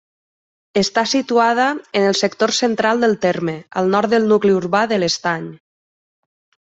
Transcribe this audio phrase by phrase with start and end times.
[0.79, 1.67] Està situada
[1.99, 5.47] en el sector central del terme, al nord del nucli urbà de l'Estany.